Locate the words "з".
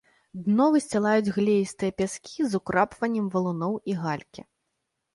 2.51-2.65